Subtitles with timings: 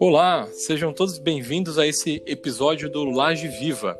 [0.00, 3.96] Olá, sejam todos bem-vindos a esse episódio do Laje Viva.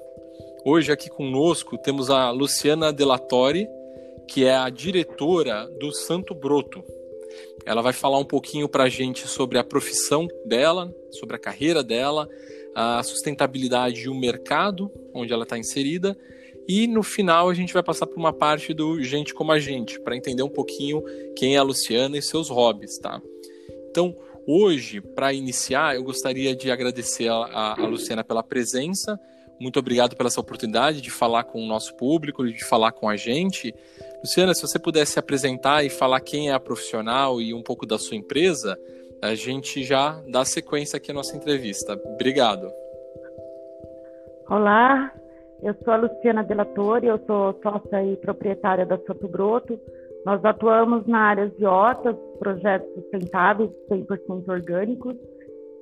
[0.65, 3.69] Hoje aqui conosco temos a Luciana Delatori,
[4.29, 6.83] que é a diretora do Santo Broto.
[7.65, 11.85] Ela vai falar um pouquinho para a gente sobre a profissão dela, sobre a carreira
[11.85, 12.29] dela,
[12.75, 16.17] a sustentabilidade e o mercado onde ela está inserida.
[16.69, 20.01] E no final a gente vai passar por uma parte do Gente como a Gente,
[20.01, 21.03] para entender um pouquinho
[21.37, 23.21] quem é a Luciana e seus hobbies, tá?
[23.91, 29.19] Então, Hoje, para iniciar, eu gostaria de agradecer a, a, Luciana pela presença.
[29.61, 33.17] Muito obrigado pela essa oportunidade de falar com o nosso público, de falar com a
[33.17, 33.73] gente.
[34.19, 37.99] Luciana, se você pudesse apresentar e falar quem é a profissional e um pouco da
[37.99, 38.77] sua empresa,
[39.23, 42.01] a gente já dá sequência aqui à nossa entrevista.
[42.05, 42.69] Obrigado.
[44.49, 45.13] Olá,
[45.63, 49.79] eu sou a Luciana Delatori, eu sou sócia e proprietária da Soto Broto.
[50.27, 55.17] Nós atuamos na área de hortas, projetos sustentáveis, 100% orgânicos,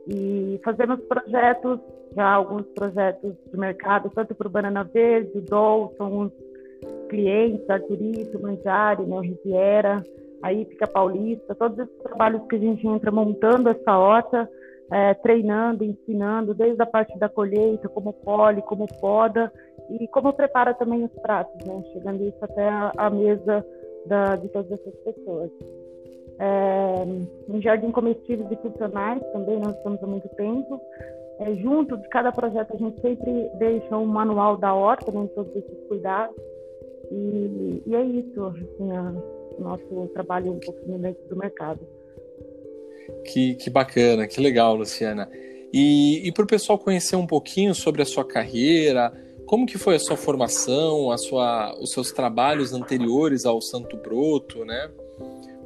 [0.09, 1.79] e fazemos projetos,
[2.15, 6.31] já alguns projetos de mercado, tanto para o Banana Verde, Dol, são
[7.09, 10.03] clientes, Arturito, Mandiari, né, Riviera,
[10.43, 14.49] a Ípica Paulista, todos esses trabalhos que a gente entra montando essa horta,
[14.91, 19.53] é, treinando, ensinando, desde a parte da colheita, como colhe, como poda,
[19.89, 23.65] e como prepara também os pratos, né, chegando isso até a, a mesa
[24.07, 25.51] da, de todas essas pessoas.
[26.39, 27.05] É,
[27.49, 30.81] no Jardim Comestíveis e Funcionais também nós estamos há muito tempo.
[31.39, 35.55] É, junto de cada projeto a gente sempre deixa um manual da horta, né, todos
[35.55, 36.37] esses cuidados.
[37.11, 38.91] E, e é isso, assim,
[39.59, 41.81] o nosso trabalho um pouquinho dentro do mercado.
[43.25, 45.29] Que, que bacana, que legal, Luciana.
[45.73, 49.13] E, e para o pessoal conhecer um pouquinho sobre a sua carreira,
[49.47, 54.65] como que foi a sua formação, a sua, os seus trabalhos anteriores ao Santo Broto,
[54.65, 54.91] né?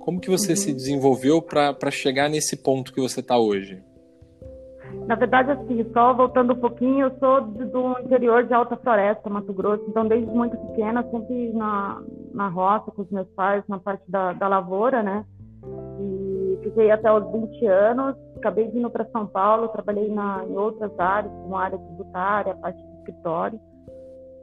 [0.01, 0.57] Como que você uhum.
[0.57, 3.83] se desenvolveu para chegar nesse ponto que você está hoje?
[5.07, 9.53] Na verdade, assim, só voltando um pouquinho, eu sou do interior de Alta Floresta, Mato
[9.53, 14.03] Grosso, então desde muito pequena, sempre na, na roça com os meus pais, na parte
[14.09, 15.25] da, da lavoura, né?
[16.01, 16.24] E
[16.65, 21.33] fiquei até os 20 anos, acabei vindo para São Paulo, trabalhei na, em outras áreas,
[21.33, 23.61] como área tributária, parte do escritório.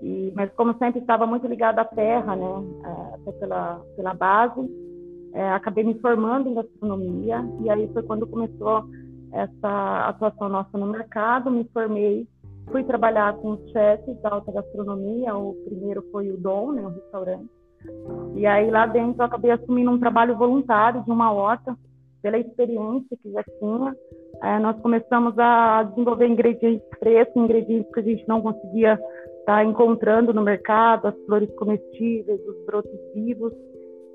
[0.01, 4.61] E, mas como sempre estava muito ligada à terra, né, é, até pela, pela base,
[5.33, 8.83] é, acabei me formando em gastronomia e aí foi quando começou
[9.31, 12.27] essa atuação nossa no mercado, me formei,
[12.71, 16.89] fui trabalhar com os chefes da alta gastronomia, o primeiro foi o Dom, né, o
[16.89, 17.49] restaurante,
[18.35, 21.77] e aí lá dentro eu acabei assumindo um trabalho voluntário de uma horta,
[22.21, 23.95] pela experiência que já tinha,
[24.43, 28.99] é, nós começamos a desenvolver ingredientes frescos, ingredientes que a gente não conseguia
[29.41, 33.53] está encontrando no mercado as flores comestíveis, os brotos vivos,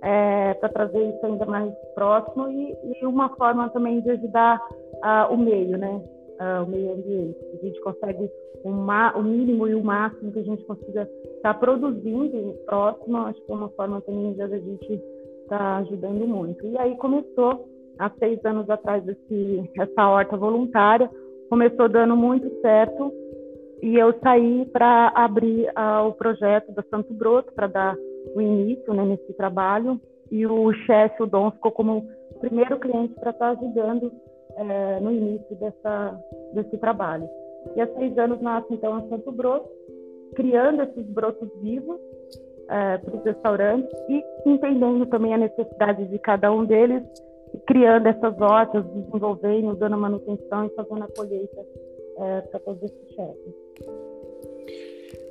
[0.02, 4.60] é, para trazer isso ainda mais próximo e, e uma forma também de ajudar
[4.94, 6.00] uh, o meio, né?
[6.38, 7.38] Uh, o meio ambiente.
[7.54, 8.30] A gente consegue
[8.64, 11.02] o mínimo e o máximo que a gente consiga
[11.36, 14.92] estar tá produzindo próximo, acho que é uma forma também de a gente
[15.42, 16.66] estar tá ajudando muito.
[16.66, 17.68] E aí começou,
[17.98, 21.10] há seis anos atrás, esse, essa horta voluntária,
[21.48, 23.12] começou dando muito certo
[23.82, 27.96] e eu saí para abrir uh, o projeto da Santo Broto, para dar
[28.34, 30.00] o início né, nesse trabalho.
[30.30, 32.08] E o chefe, o Dom, ficou como
[32.40, 36.20] primeiro cliente para estar tá ajudando uh, no início dessa,
[36.54, 37.28] desse trabalho.
[37.76, 39.68] E há seis anos nasce então a Santo Broto,
[40.34, 46.50] criando esses brotos vivos uh, para os restaurantes e entendendo também a necessidade de cada
[46.50, 47.02] um deles,
[47.66, 51.60] criando essas hortas, desenvolvendo, dando manutenção e fazendo a colheita
[52.18, 53.54] é, para todos esses chefes.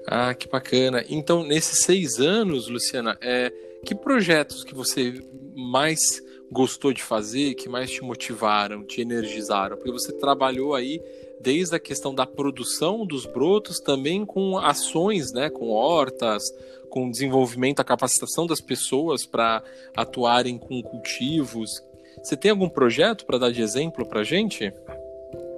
[0.07, 1.03] Ah, que bacana.
[1.09, 3.51] Então, nesses seis anos, Luciana, é,
[3.83, 5.13] que projetos que você
[5.55, 5.99] mais
[6.51, 9.75] gostou de fazer, que mais te motivaram, te energizaram?
[9.75, 11.01] Porque você trabalhou aí
[11.41, 16.43] desde a questão da produção dos brotos, também com ações, né, com hortas,
[16.89, 19.63] com desenvolvimento, a capacitação das pessoas para
[19.95, 21.81] atuarem com cultivos.
[22.21, 24.73] Você tem algum projeto para dar de exemplo para gente?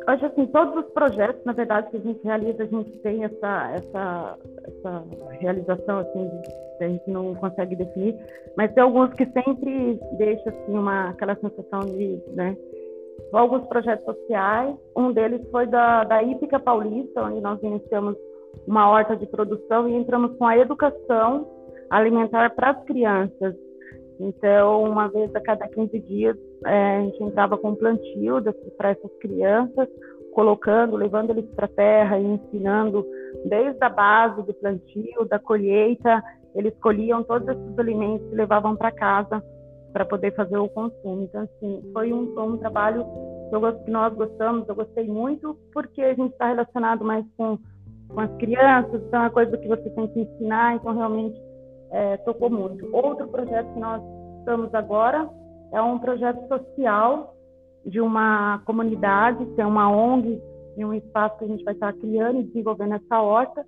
[0.09, 3.71] Hoje, assim, todos os projetos, na verdade, que a gente realiza, a gente tem essa,
[3.75, 5.03] essa, essa
[5.41, 6.29] realização, assim,
[6.77, 8.15] que a gente não consegue definir,
[8.55, 12.55] mas tem alguns que sempre deixam, assim, uma, aquela sensação de, né,
[13.33, 18.15] alguns projetos sociais, um deles foi da, da Ípica Paulista, onde nós iniciamos
[18.65, 21.47] uma horta de produção e entramos com a educação
[21.89, 23.55] alimentar para as crianças.
[24.19, 28.41] Então, uma vez a cada 15 dias, é, a gente entrava com plantio
[28.77, 29.87] para essas crianças,
[30.33, 33.05] colocando, levando eles para a terra e ensinando
[33.45, 36.23] desde a base do plantio, da colheita,
[36.55, 39.43] eles colhiam todos esses alimentos e levavam para casa
[39.93, 41.23] para poder fazer o consumo.
[41.23, 43.05] Então, assim, foi um, um trabalho
[43.83, 47.57] que nós gostamos, eu gostei muito, porque a gente está relacionado mais com,
[48.09, 51.39] com as crianças, então é coisa que você tem que ensinar, então realmente
[51.91, 52.87] é, tocou muito.
[52.95, 54.01] Outro projeto que nós
[54.39, 55.29] estamos agora
[55.71, 57.35] é um projeto social
[57.85, 60.41] de uma comunidade, tem uma ONG
[60.77, 63.65] e um espaço que a gente vai estar criando e desenvolvendo essa horta.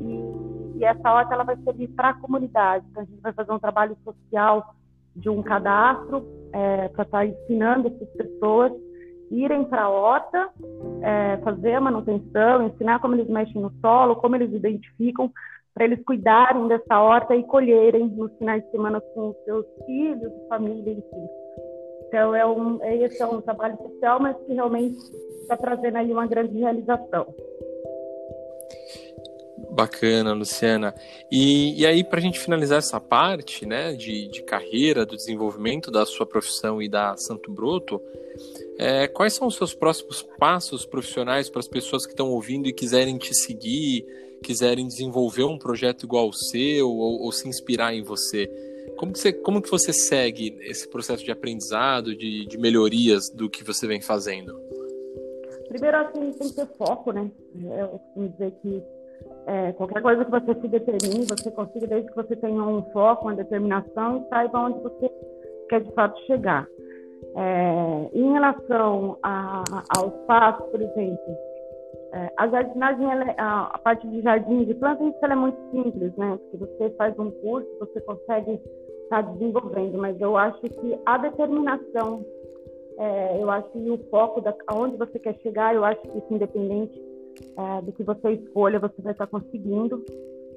[0.00, 2.84] E, e essa horta ela vai servir para a comunidade.
[2.90, 4.74] Então, a gente vai fazer um trabalho social
[5.16, 8.72] de um cadastro é, para estar ensinando essas pessoas
[9.30, 10.50] irem para a horta,
[11.00, 15.32] é, fazer a manutenção, ensinar como eles mexem no solo, como eles identificam,
[15.74, 20.32] para eles cuidarem dessa horta e colherem nos finais de semana com os seus filhos,
[20.48, 21.28] família, enfim.
[22.08, 24.98] Então, é um, é, esse é um trabalho social, mas que realmente
[25.40, 27.34] está trazendo aí uma grande realização.
[29.70, 30.94] Bacana, Luciana.
[31.30, 35.90] E, e aí, para a gente finalizar essa parte né, de, de carreira, do desenvolvimento
[35.90, 38.00] da sua profissão e da Santo Broto,
[38.78, 42.72] é, quais são os seus próximos passos profissionais para as pessoas que estão ouvindo e
[42.72, 44.04] quiserem te seguir,
[44.42, 48.50] quiserem desenvolver um projeto igual ao seu ou, ou se inspirar em você?
[48.96, 53.48] Como que, você, como que você segue esse processo de aprendizado, de, de melhorias do
[53.48, 54.60] que você vem fazendo?
[55.68, 57.30] Primeiro, assim, tem que ter foco, né?
[57.78, 58.82] Eu costumo dizer que
[59.46, 63.26] é, qualquer coisa que você se determine, você consiga, desde que você tenha um foco,
[63.26, 65.10] uma determinação e saiba onde você
[65.68, 66.66] quer de fato chegar.
[67.36, 69.64] É, em relação a,
[69.96, 71.36] ao espaço, por exemplo,
[72.12, 75.58] é, a jardinagem, ela, é, a, a, parte de jardim de plantas, isso é muito
[75.70, 76.38] simples, né?
[76.50, 78.60] Porque você faz um curso, você consegue
[79.04, 82.22] estar tá desenvolvendo, mas eu acho que a determinação,
[82.98, 86.26] é, eu acho que o foco da aonde você quer chegar, eu acho que isso
[86.30, 87.02] independente
[87.56, 90.04] é, do que você escolha, você vai estar conseguindo,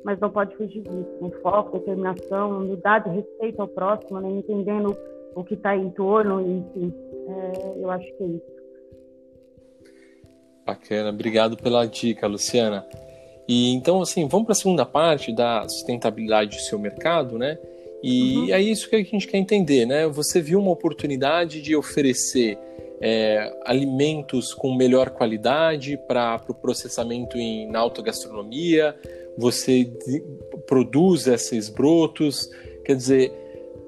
[0.03, 1.17] mas não pode fugir disso.
[1.21, 1.31] Né?
[1.41, 4.29] Foco, determinação, humildade, respeito ao próximo, né?
[4.29, 4.93] entendendo
[5.33, 6.93] o que está em torno, enfim,
[7.27, 8.54] é, eu acho que é isso.
[10.65, 12.85] Bacana, obrigado pela dica, Luciana.
[13.47, 17.57] E então, assim, vamos para a segunda parte da sustentabilidade do seu mercado, né?
[18.01, 18.53] E uhum.
[18.53, 20.07] é isso que a gente quer entender, né?
[20.07, 22.57] Você viu uma oportunidade de oferecer
[22.99, 28.95] é, alimentos com melhor qualidade para o pro processamento em, na autogastronomia,
[29.37, 29.91] você
[30.65, 32.49] produz esses brotos,
[32.83, 33.31] quer dizer,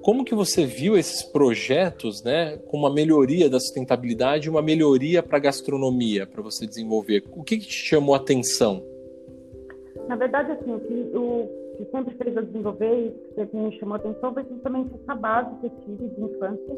[0.08, 5.36] como que você viu esses projetos, né, com uma melhoria da sustentabilidade, uma melhoria para
[5.36, 7.26] a gastronomia, para você desenvolver?
[7.36, 8.82] O que, que, te chamou a atenção?
[10.08, 13.96] Na verdade, assim, o que, o que sempre fez eu desenvolver e que me chamou
[13.96, 16.78] a atenção foi justamente essa base que eu tive de infância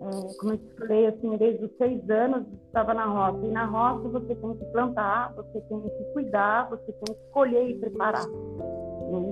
[0.00, 3.46] é, como eu te falei, assim, desde os seis anos estava na roça.
[3.46, 7.70] E na roça você tem que plantar, você tem que cuidar, você tem que colher
[7.70, 8.26] e preparar.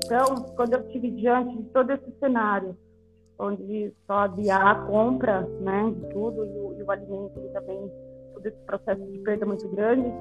[0.04, 2.76] Então, quando eu estive diante de todo esse cenário,
[3.38, 7.90] onde só havia a compra né, de tudo e o, e o alimento e também
[8.34, 10.12] todo esse processo de perda muito grande,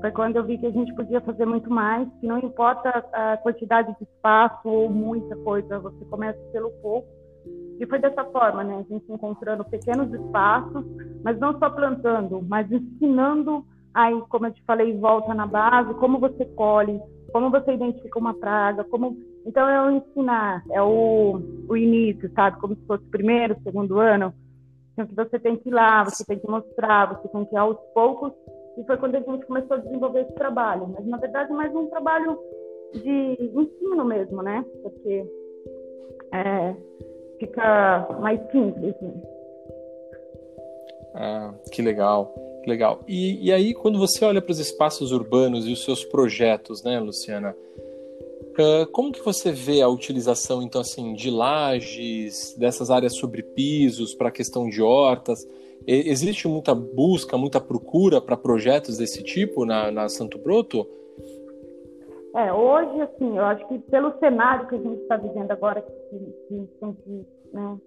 [0.00, 3.36] foi quando eu vi que a gente podia fazer muito mais, que não importa a
[3.38, 7.08] quantidade de espaço ou muita coisa, você começa pelo pouco
[7.80, 8.76] e foi dessa forma, né?
[8.76, 10.84] A gente encontrando pequenos espaços,
[11.22, 16.18] mas não só plantando, mas ensinando aí, como eu te falei, volta na base, como
[16.18, 17.00] você colhe,
[17.32, 22.60] como você identifica uma praga, como então é o ensinar, é o, o início, sabe?
[22.60, 24.32] Como se fosse primeiro, segundo ano.
[24.92, 27.58] Então que você tem que ir lá, você tem que mostrar, você tem que ir
[27.58, 28.32] aos poucos.
[28.78, 30.88] E foi quando a gente começou a desenvolver esse trabalho.
[30.88, 32.38] Mas na verdade mais um trabalho
[32.92, 34.64] de ensino mesmo, né?
[34.82, 35.26] Porque
[36.32, 36.74] é,
[37.38, 38.94] fica mais simples.
[39.00, 39.22] Né?
[41.14, 43.00] Ah, que legal, que legal.
[43.06, 46.98] E, e aí, quando você olha para os espaços urbanos e os seus projetos, né,
[46.98, 47.54] Luciana?
[48.92, 54.28] Como que você vê a utilização, então, assim, de lajes, dessas áreas sobre pisos para
[54.28, 55.46] a questão de hortas?
[55.86, 60.86] Existe muita busca, muita procura para projetos desse tipo na, na Santo Broto?
[62.34, 66.18] É, hoje, assim, eu acho que pelo cenário que a gente está vivendo agora, que,
[66.48, 67.78] que, que né,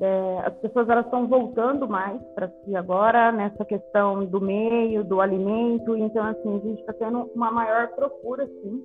[0.00, 5.20] é, as pessoas elas estão voltando mais para si agora nessa questão do meio, do
[5.20, 8.84] alimento, então assim a gente está tendo uma maior procura, sim,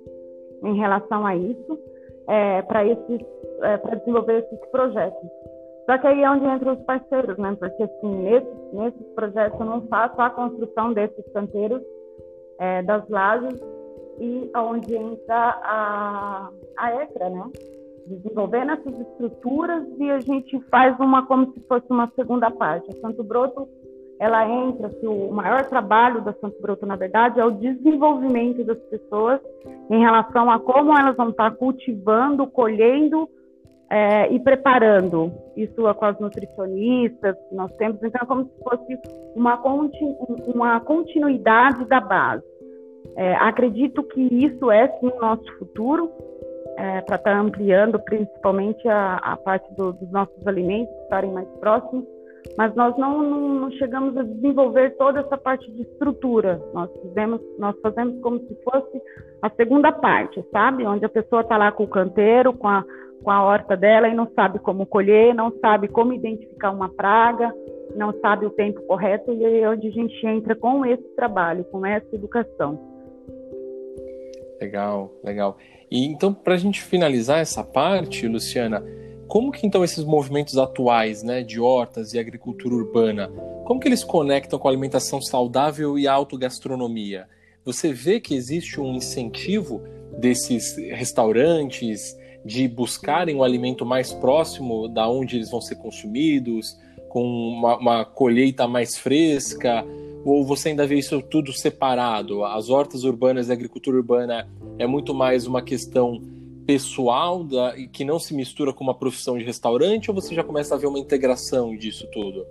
[0.62, 1.78] em relação a isso,
[2.28, 5.28] é, para é, para desenvolver esses projetos.
[5.86, 7.56] Só que aí é onde entram os parceiros, né?
[7.58, 11.82] Porque assim nesses, nesses projetos eu não faço a construção desses canteiros,
[12.58, 13.60] é, das lajes
[14.20, 17.50] e onde entra a, a ECRA, né?
[18.06, 22.88] Desenvolvendo essas estruturas e a gente faz uma como se fosse uma segunda parte.
[22.90, 23.68] A Santo Broto,
[24.20, 28.78] ela entra, se o maior trabalho da Santo Broto, na verdade, é o desenvolvimento das
[28.84, 29.40] pessoas
[29.90, 33.28] em relação a como elas vão estar cultivando, colhendo
[33.90, 35.32] é, e preparando.
[35.56, 38.98] Isso é com as nutricionistas que nós temos, então é como se fosse
[39.34, 39.60] uma,
[40.54, 42.44] uma continuidade da base.
[43.16, 46.10] É, acredito que isso é sim o nosso futuro,
[46.78, 51.48] é, para estar tá ampliando principalmente a, a parte do, dos nossos alimentos, estarem mais
[51.60, 52.06] próximos
[52.56, 56.60] mas nós não, não, não, chegamos a desenvolver toda essa parte de estrutura.
[56.74, 59.02] Nós fizemos, nós fazemos como se fosse
[59.40, 60.86] a segunda parte, sabe?
[60.86, 62.84] Onde a pessoa está lá com o canteiro, com a,
[63.22, 67.52] com a horta dela e não sabe como colher, não sabe como identificar uma praga,
[67.96, 71.84] não sabe o tempo correto e é onde a gente entra com esse trabalho, com
[71.86, 72.78] essa educação.
[74.60, 75.56] Legal, legal.
[75.90, 78.82] E então, para a gente finalizar essa parte, Luciana,
[79.28, 83.28] como que então esses movimentos atuais, né, de hortas e agricultura urbana,
[83.64, 87.26] como que eles conectam com a alimentação saudável e a autogastronomia?
[87.64, 89.82] Você vê que existe um incentivo
[90.18, 96.76] desses restaurantes de buscarem o alimento mais próximo da onde eles vão ser consumidos,
[97.08, 99.84] com uma, uma colheita mais fresca,
[100.24, 102.44] ou você ainda vê isso tudo separado?
[102.44, 104.48] As hortas urbanas e a agricultura urbana
[104.78, 106.20] é muito mais uma questão
[106.66, 110.74] pessoal da, que não se mistura com uma profissão de restaurante ou você já começa
[110.74, 112.44] a ver uma integração disso tudo?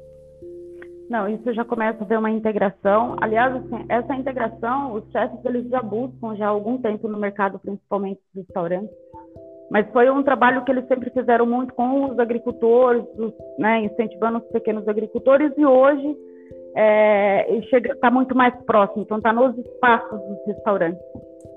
[1.10, 3.18] Não, isso já começa a ver uma integração.
[3.20, 7.60] Aliás, assim, essa integração, os chefes eles já buscam já há algum tempo no mercado,
[7.60, 8.96] principalmente dos restaurantes.
[9.70, 14.38] Mas foi um trabalho que eles sempre fizeram muito com os agricultores, os, né, incentivando
[14.38, 16.16] os pequenos agricultores e hoje
[16.74, 21.02] está é, muito mais próximo, então está nos espaços dos restaurantes.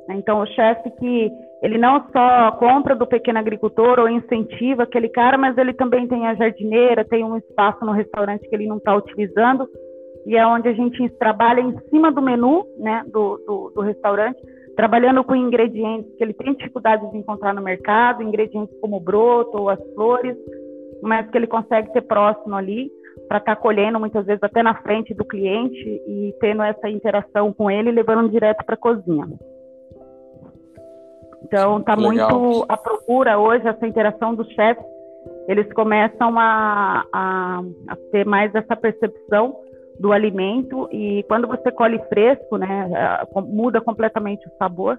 [0.09, 0.17] Né?
[0.17, 1.31] Então, o chefe que
[1.63, 6.27] ele não só compra do pequeno agricultor ou incentiva aquele cara, mas ele também tem
[6.27, 9.69] a jardineira, tem um espaço no restaurante que ele não está utilizando,
[10.27, 14.39] e é onde a gente trabalha em cima do menu né, do, do, do restaurante,
[14.77, 19.57] trabalhando com ingredientes que ele tem dificuldade de encontrar no mercado, ingredientes como o broto
[19.57, 20.37] ou as flores,
[21.03, 22.91] mas que ele consegue ter próximo ali
[23.29, 27.53] para estar tá colhendo muitas vezes até na frente do cliente e tendo essa interação
[27.53, 29.29] com ele, levando direto para a cozinha.
[31.45, 34.85] Então, está muito a procura hoje, essa interação dos chefes,
[35.47, 39.57] eles começam a, a, a, ter mais essa percepção
[39.99, 42.91] do alimento e quando você colhe fresco, né,
[43.47, 44.99] muda completamente o sabor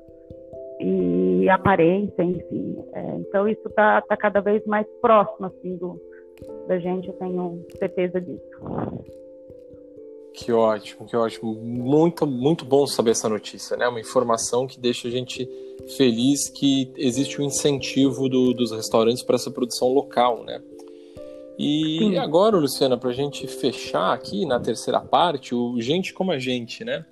[0.80, 2.78] e aparência, enfim.
[2.94, 6.00] É, então, isso está tá cada vez mais próximo, assim, do,
[6.68, 8.44] da gente, eu tenho certeza disso.
[10.34, 11.56] Que ótimo, que ótimo.
[11.56, 13.88] Muito, muito bom saber essa notícia, né?
[13.88, 15.50] Uma informação que deixa a gente
[15.96, 20.62] feliz que existe um incentivo do, dos restaurantes para essa produção local, né?
[21.58, 22.18] E Sim.
[22.18, 26.84] agora, Luciana, para a gente fechar aqui na terceira parte, o Gente como a Gente,
[26.84, 27.06] né?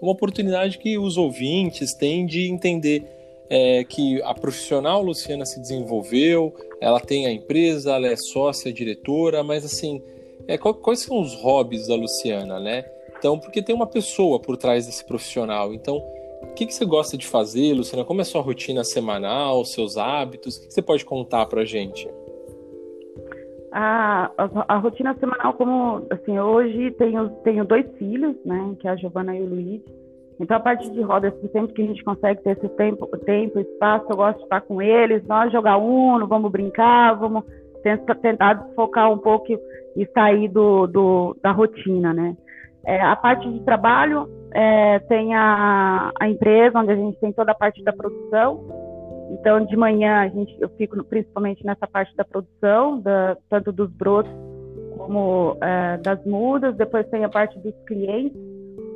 [0.00, 3.19] Uma oportunidade que os ouvintes têm de entender
[3.50, 9.42] é, que a profissional Luciana se desenvolveu, ela tem a empresa, ela é sócia, diretora,
[9.42, 10.00] mas assim,
[10.46, 12.84] é, quais são os hobbies da Luciana, né?
[13.18, 15.74] Então, porque tem uma pessoa por trás desse profissional.
[15.74, 15.96] Então,
[16.42, 18.04] o que, que você gosta de fazer, Luciana?
[18.04, 20.56] Como é a sua rotina semanal, seus hábitos?
[20.56, 22.08] O que, que você pode contar para a gente?
[23.72, 28.74] A, a, a, rotina semanal, como assim, hoje tenho, tenho dois filhos, né?
[28.80, 29.82] Que é a Giovana e o Luiz.
[30.40, 34.06] Então, a parte de rodas, sempre que a gente consegue ter esse tempo, tempo, espaço,
[34.08, 37.44] eu gosto de estar com eles, nós jogar uno, vamos brincar, vamos
[37.82, 39.52] tentar, tentar focar um pouco
[39.96, 42.34] e sair do, do da rotina, né?
[42.86, 47.52] É, a parte de trabalho é, tem a, a empresa onde a gente tem toda
[47.52, 48.64] a parte da produção.
[49.32, 53.90] Então, de manhã a gente, eu fico principalmente nessa parte da produção, da, tanto dos
[53.90, 54.32] brotos
[54.96, 56.74] como é, das mudas.
[56.76, 58.49] Depois tem a parte dos clientes.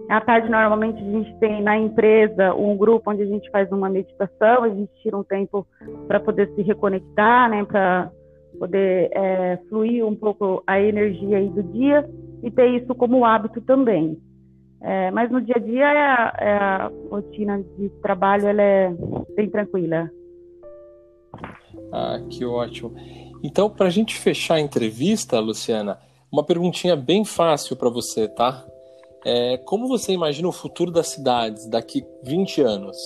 [0.08, 3.88] À tarde, normalmente, a gente tem na empresa um grupo onde a gente faz uma
[3.88, 5.66] meditação, a gente tira um tempo
[6.06, 8.11] para poder se reconectar, né, para
[8.58, 12.08] poder é, fluir um pouco a energia aí do dia
[12.42, 14.18] e ter isso como hábito também.
[14.80, 18.94] É, mas no dia a dia é a, é a, rotina de trabalho ela é
[19.34, 20.11] bem tranquila.
[21.90, 22.94] Ah, que ótimo.
[23.42, 25.99] Então, para a gente fechar a entrevista, Luciana,
[26.30, 28.66] uma perguntinha bem fácil para você, tá?
[29.25, 32.97] É, como você imagina o futuro das cidades daqui 20 anos?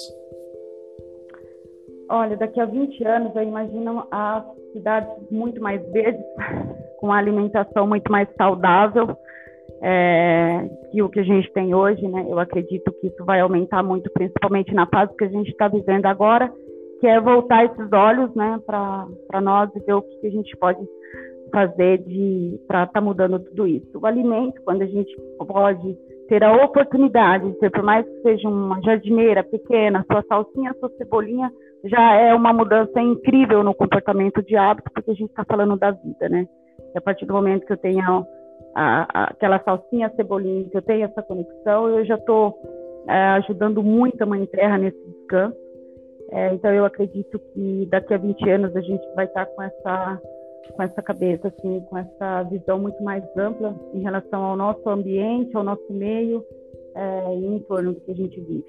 [2.11, 6.25] Olha, daqui a 20 anos eu imagino as cidades muito mais verdes,
[6.99, 9.17] com alimentação muito mais saudável
[9.81, 12.27] é, que o que a gente tem hoje, né?
[12.29, 16.07] Eu acredito que isso vai aumentar muito, principalmente na fase que a gente está vivendo
[16.07, 16.53] agora,
[17.01, 20.81] que é voltar esses olhos, né, para nós e ver o que a gente pode
[21.53, 23.87] fazer de para estar tá mudando tudo isso.
[23.95, 25.97] O alimento, quando a gente pode
[26.29, 30.91] ter a oportunidade de ter, por mais que seja uma jardineira pequena, sua salsinha, sua
[30.91, 31.51] cebolinha,
[31.85, 35.91] já é uma mudança incrível no comportamento de hábito, porque a gente está falando da
[35.91, 36.47] vida, né?
[36.95, 38.27] E a partir do momento que eu tenho
[38.75, 42.59] a, a, aquela salsinha, cebolinha, que eu tenho essa conexão, eu já estou
[43.09, 45.57] é, ajudando muito a Mãe Terra nesse descanso.
[46.31, 49.63] É, então eu acredito que daqui a 20 anos a gente vai estar tá com
[49.63, 50.21] essa
[50.73, 55.57] com essa cabeça, assim, com essa visão muito mais ampla em relação ao nosso ambiente,
[55.57, 56.45] ao nosso meio
[56.95, 58.65] é, e em torno do que a gente vive.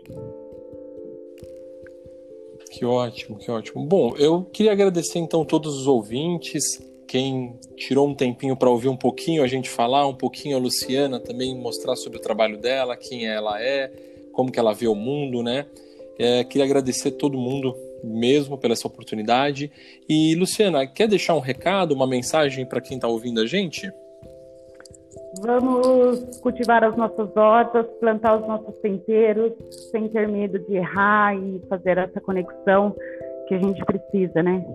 [2.72, 3.86] Que ótimo, que ótimo.
[3.86, 6.64] Bom, eu queria agradecer então todos os ouvintes,
[7.08, 11.20] quem tirou um tempinho para ouvir um pouquinho a gente falar, um pouquinho a Luciana
[11.20, 13.92] também mostrar sobre o trabalho dela, quem ela é,
[14.32, 15.66] como que ela vê o mundo, né?
[16.20, 19.72] É, queria agradecer todo mundo mesmo pela essa oportunidade.
[20.08, 23.92] E, Luciana, quer deixar um recado, uma mensagem para quem está ouvindo a gente?
[25.42, 29.54] Vamos cultivar as nossas hortas, plantar os nossos temperos,
[29.92, 32.96] sem ter medo de errar e fazer essa conexão
[33.48, 34.66] que a gente precisa, né?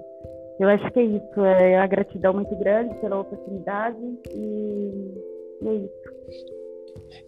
[0.60, 3.98] Eu acho que é isso, é a gratidão muito grande pela oportunidade
[4.30, 5.14] e,
[5.62, 6.04] e é isso.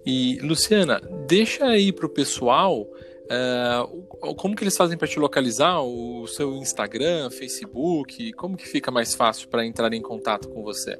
[0.04, 2.86] E, Luciana, deixa aí para o pessoal
[3.26, 5.82] Uh, como que eles fazem para te localizar?
[5.82, 8.32] O seu Instagram, Facebook?
[8.34, 10.96] Como que fica mais fácil para entrar em contato com você?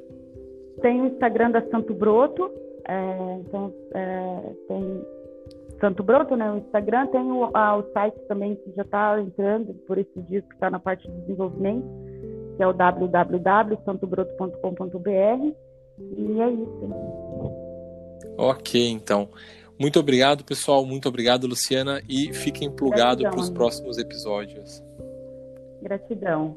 [0.81, 2.51] Tem o Instagram da Santo Broto,
[2.87, 5.05] é, então, é, tem
[5.79, 6.51] Santo Broto, né?
[6.51, 10.43] O Instagram tem o, a, o site também que já está entrando por esses dias
[10.45, 11.87] que está na parte de desenvolvimento,
[12.57, 15.55] que é o www.santobroto.com.br
[15.99, 16.91] e é isso.
[18.37, 19.29] Ok, então.
[19.79, 20.85] Muito obrigado, pessoal.
[20.85, 22.01] Muito obrigado, Luciana.
[22.09, 24.83] E fiquem plugados para os próximos episódios.
[25.81, 26.55] Gratidão.